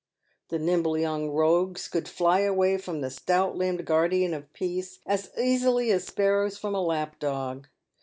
The 0.49 0.57
nimble 0.57 0.97
young 0.97 1.29
rogues 1.29 1.87
could 1.87 2.07
fly 2.07 2.39
away 2.39 2.79
from 2.79 3.01
the 3.01 3.11
stout 3.11 3.55
limbed 3.55 3.85
guardian 3.85 4.33
of 4.33 4.51
peace 4.51 4.97
as 5.05 5.29
easily 5.39 5.91
as 5.91 6.07
sparrows 6.07 6.57
from 6.57 6.73
a 6.73 6.81
lap 6.81 7.19
dog. 7.19 7.67